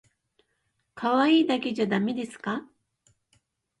[0.95, 2.65] 可愛いだけじゃだめですか？